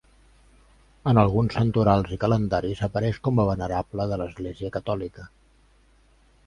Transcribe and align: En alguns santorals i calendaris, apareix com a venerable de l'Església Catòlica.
En 1.11 1.19
alguns 1.23 1.57
santorals 1.57 2.15
i 2.17 2.19
calendaris, 2.25 2.81
apareix 2.89 3.21
com 3.29 3.43
a 3.43 3.47
venerable 3.53 4.09
de 4.15 4.19
l'Església 4.25 4.75
Catòlica. 4.79 5.33